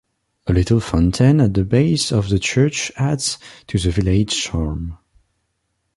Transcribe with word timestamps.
A 0.47 0.51
little 0.53 0.79
fountain 0.79 1.39
at 1.39 1.53
the 1.53 1.63
base 1.63 2.11
of 2.11 2.29
the 2.29 2.39
church 2.39 2.91
adds 2.95 3.37
to 3.67 3.77
the 3.77 3.91
village's 3.91 4.35
charm. 4.35 4.97